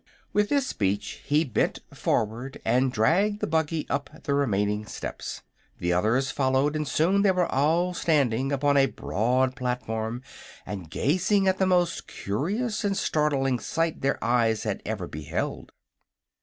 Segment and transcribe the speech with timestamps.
[0.33, 5.43] With this speech he bent forward and dragged the buggy up the remaining steps.
[5.77, 10.23] The others followed and soon they were all standing upon a broad platform
[10.65, 15.71] and gazing at the most curious and startling sight their eyes had ever beheld.